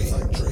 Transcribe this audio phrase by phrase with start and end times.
[0.00, 0.51] Factory.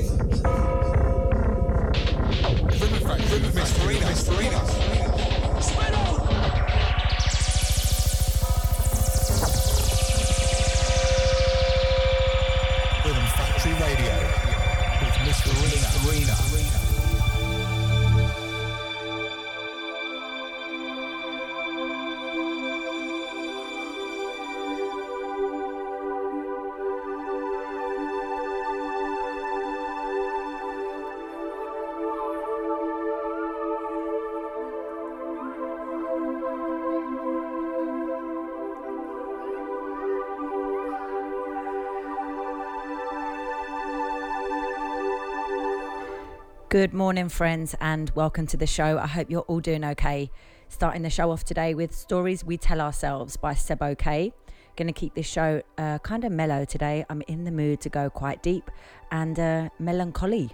[46.70, 48.96] Good morning, friends, and welcome to the show.
[48.96, 50.30] I hope you're all doing okay.
[50.68, 54.32] Starting the show off today with Stories We Tell Ourselves by Seb OK.
[54.76, 57.04] Gonna keep this show uh, kind of mellow today.
[57.10, 58.70] I'm in the mood to go quite deep
[59.10, 60.48] and uh, melancholy.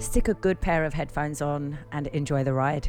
[0.00, 2.88] Stick a good pair of headphones on and enjoy the ride.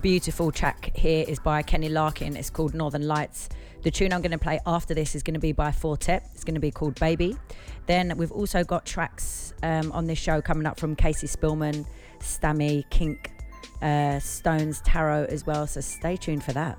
[0.00, 2.36] Beautiful track here is by Kenny Larkin.
[2.36, 3.48] It's called Northern Lights.
[3.82, 6.30] The tune I'm going to play after this is going to be by Four Tet.
[6.34, 7.36] It's going to be called Baby.
[7.86, 11.84] Then we've also got tracks um, on this show coming up from Casey Spillman,
[12.20, 13.32] Stammy, Kink,
[13.82, 15.66] uh, Stones, Tarot as well.
[15.66, 16.78] So stay tuned for that.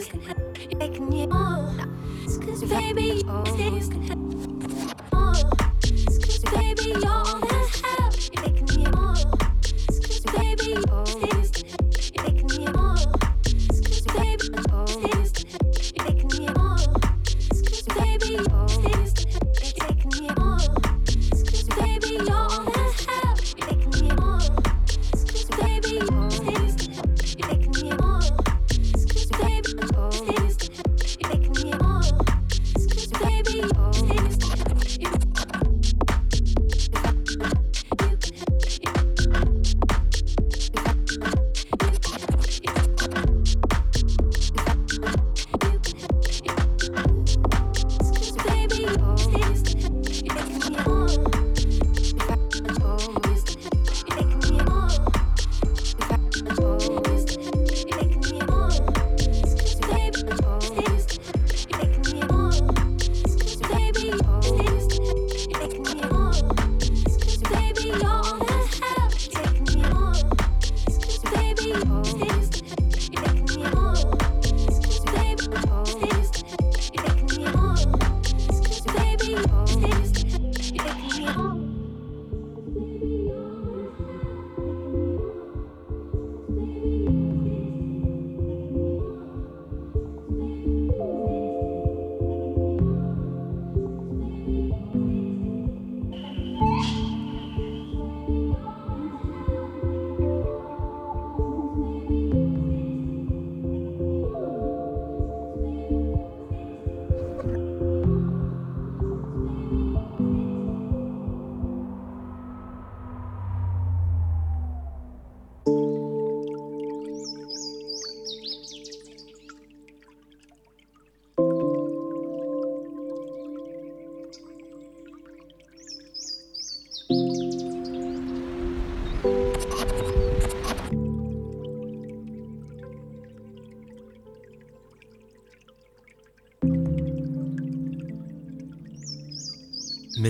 [0.00, 0.44] always can happen.
[0.80, 1.90] It can.
[2.46, 4.19] Cause baby, it always can happen.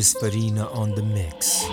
[0.01, 1.67] Miss Farina on the mix.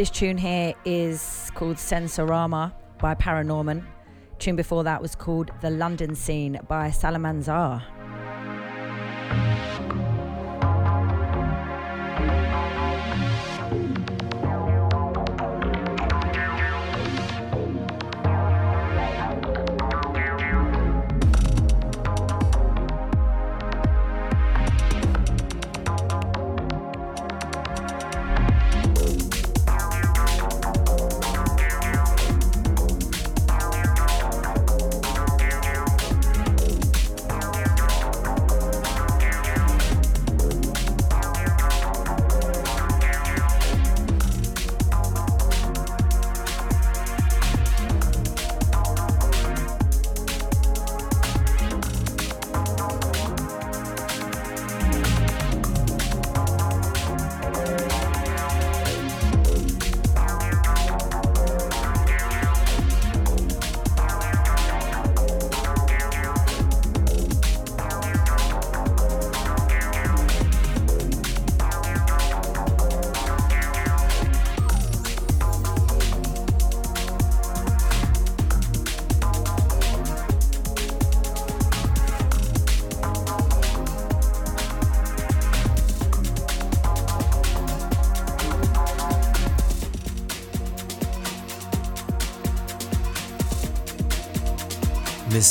[0.00, 3.84] This tune here is called Sensorama by Paranorman.
[4.38, 7.82] Tune before that was called The London Scene by Salamanzar.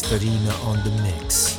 [0.01, 0.11] Miss
[0.63, 1.58] on the mix.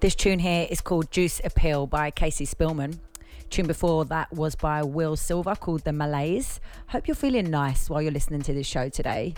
[0.00, 3.00] This tune here is called Juice Appeal by Casey Spillman.
[3.50, 6.58] Tune before that was by Will Silver called The Malays.
[6.86, 9.34] Hope you're feeling nice while you're listening to this show today.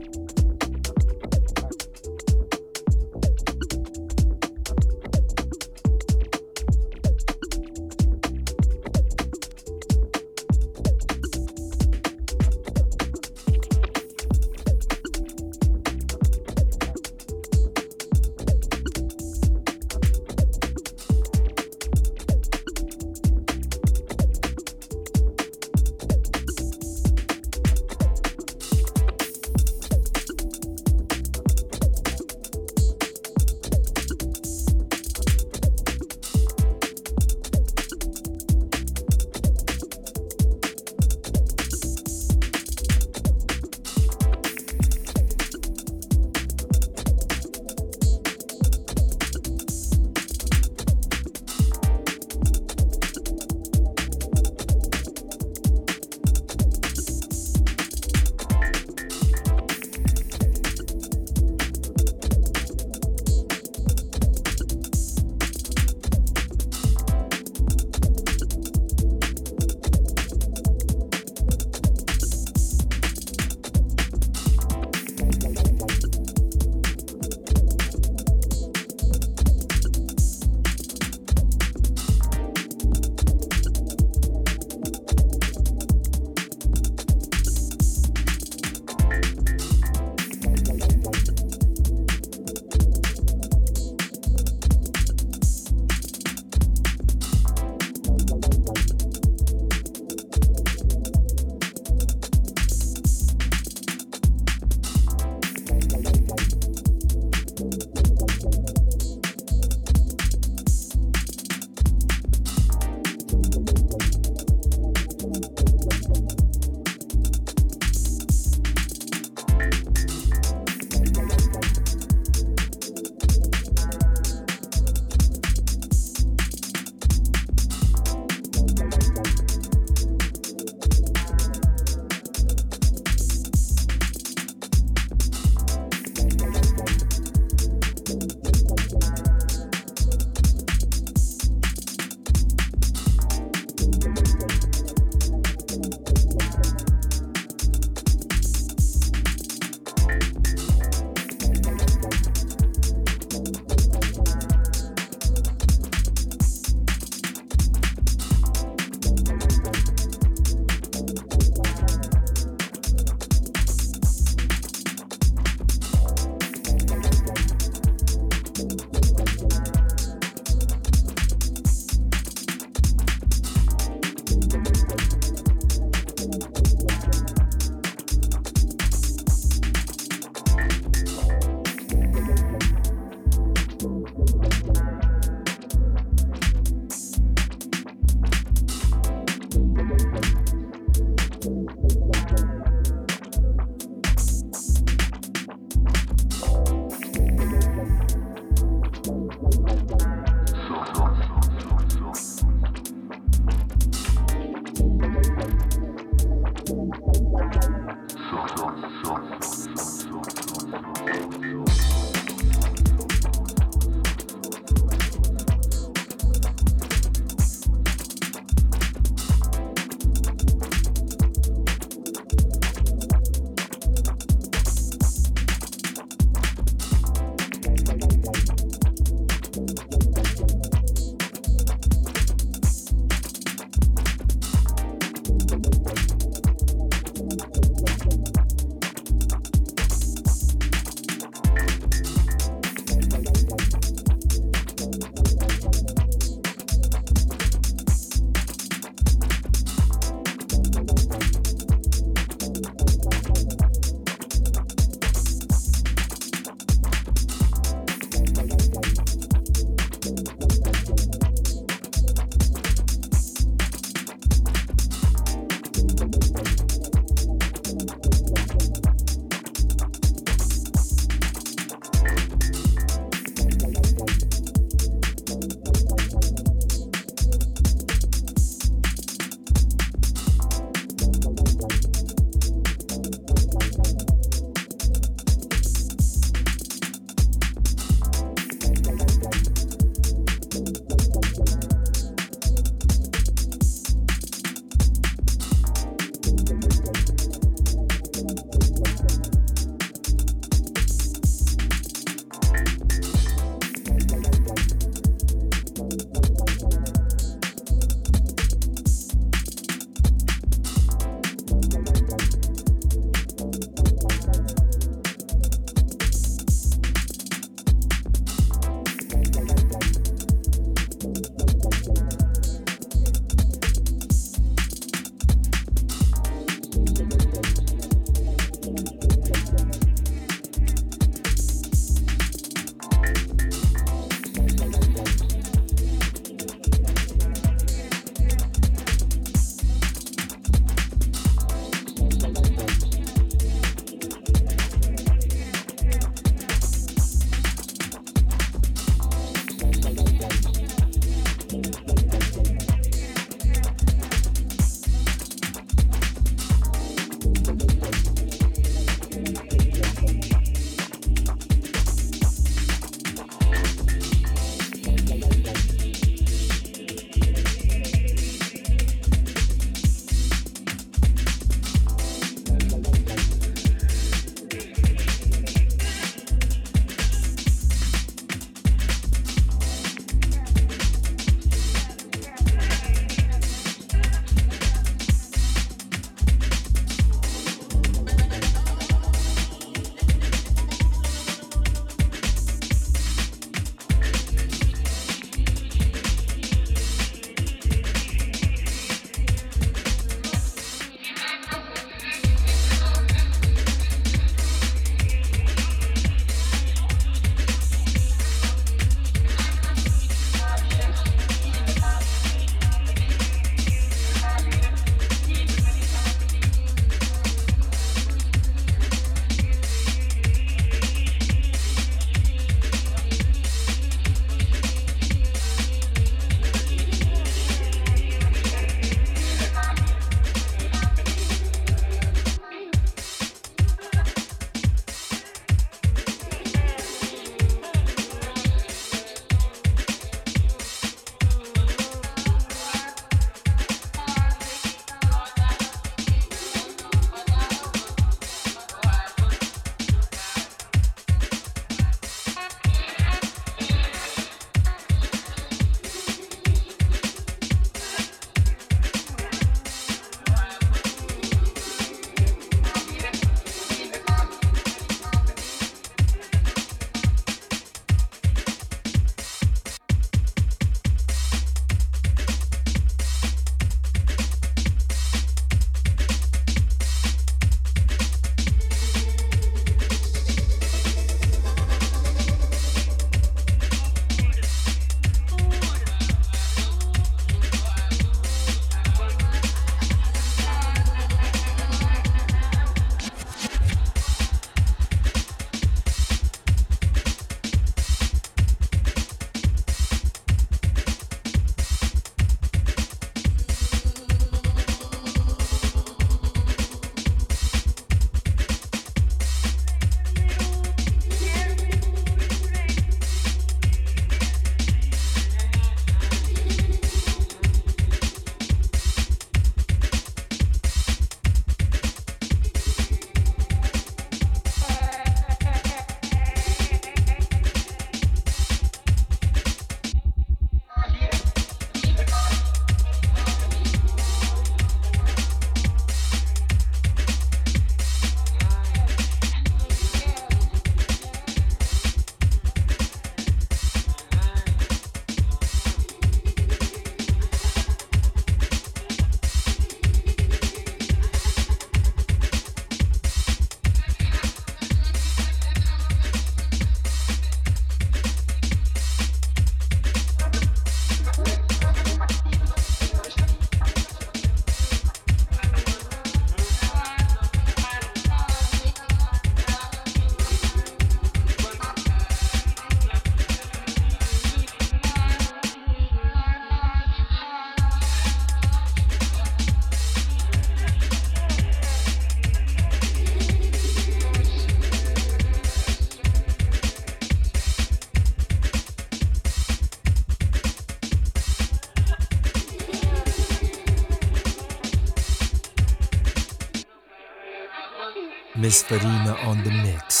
[598.59, 600.00] Farina on the mix.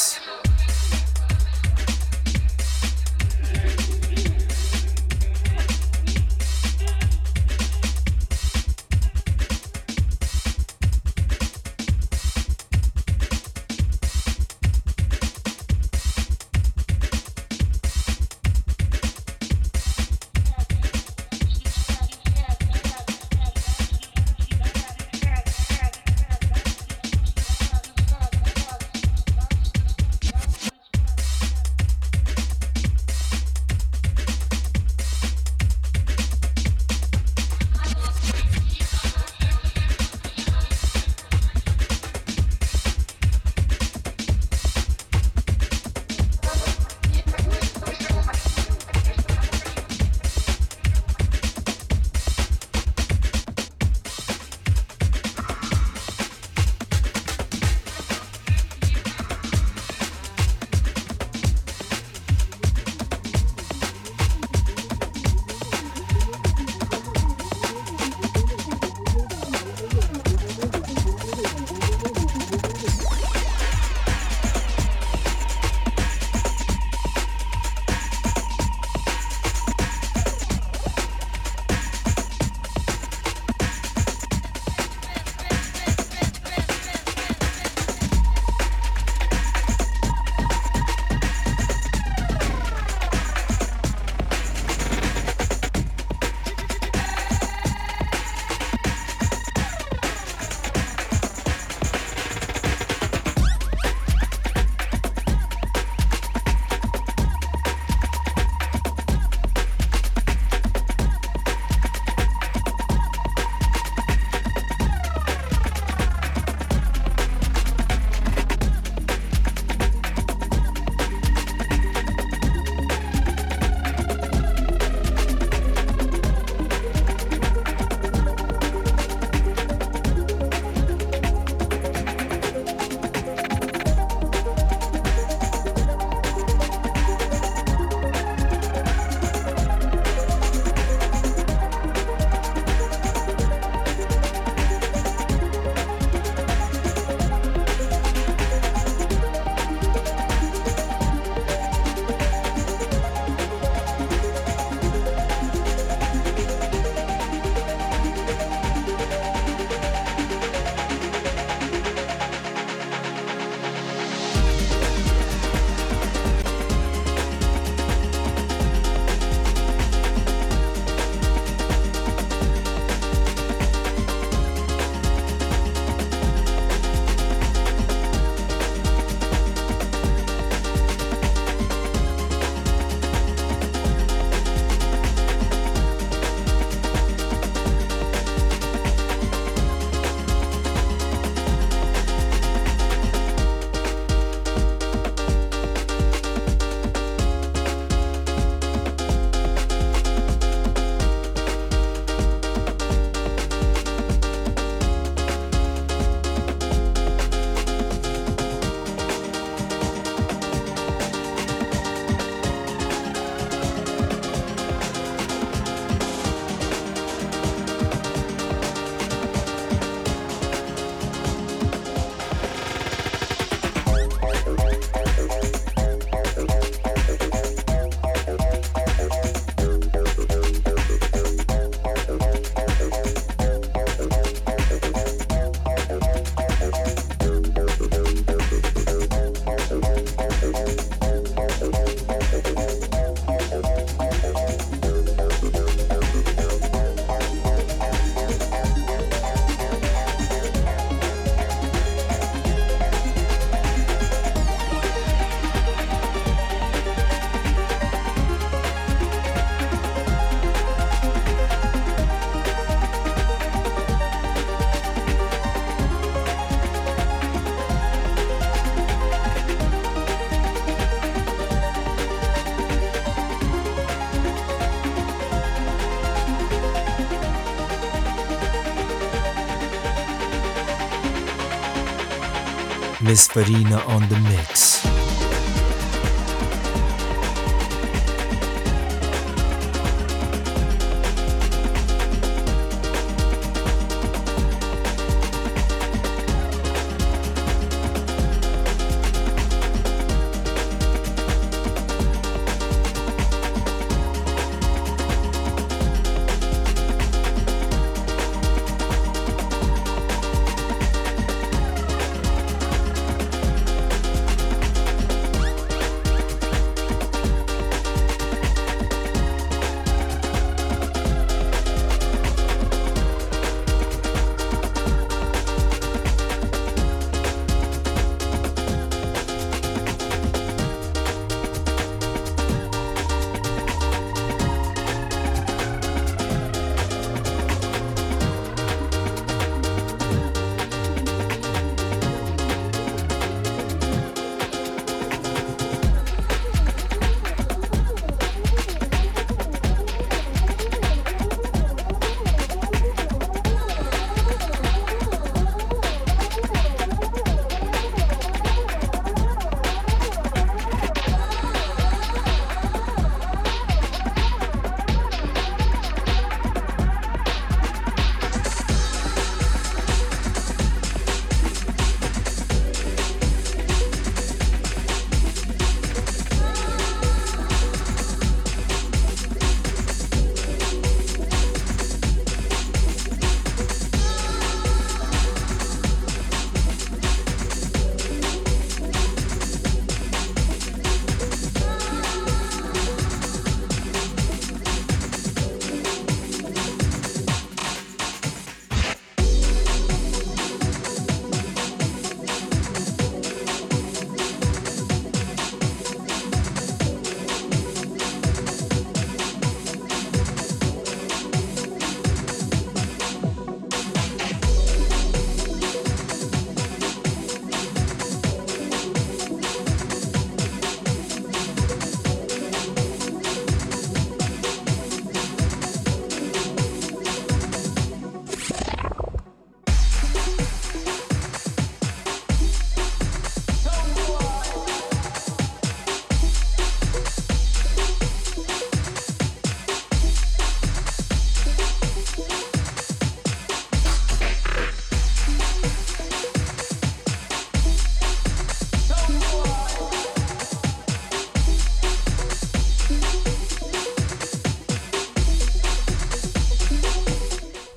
[283.11, 284.90] Miss Farina on the mix.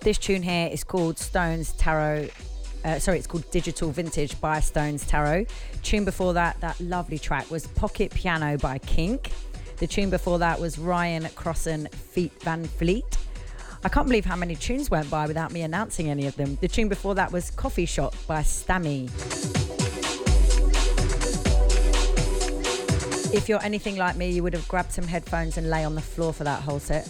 [0.05, 2.29] This tune here is called Stones Taro.
[2.85, 5.47] Uh, sorry, it's called Digital Vintage by Stones Taro.
[5.83, 9.31] Tune before that, that lovely track was Pocket Piano by Kink.
[9.79, 13.17] The tune before that was Ryan Crosson Feet Van Fleet.
[13.83, 16.59] I can't believe how many tunes went by without me announcing any of them.
[16.61, 19.05] The tune before that was Coffee Shop by Stammy.
[23.33, 26.03] If you're anything like me, you would have grabbed some headphones and lay on the
[26.03, 27.09] floor for that whole set.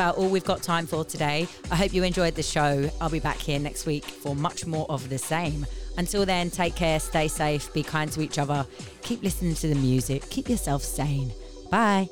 [0.00, 1.46] About all we've got time for today.
[1.70, 2.88] I hope you enjoyed the show.
[3.02, 5.66] I'll be back here next week for much more of the same.
[5.98, 8.66] Until then, take care, stay safe, be kind to each other,
[9.02, 11.34] keep listening to the music, keep yourself sane.
[11.70, 12.08] Bye.